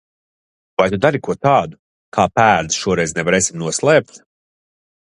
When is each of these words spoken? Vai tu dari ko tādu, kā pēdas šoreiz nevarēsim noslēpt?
Vai 0.77 0.87
tu 0.93 0.97
dari 1.05 1.19
ko 1.27 1.35
tādu, 1.47 1.79
kā 2.19 2.27
pēdas 2.41 2.81
šoreiz 2.85 3.17
nevarēsim 3.21 3.65
noslēpt? 3.67 4.21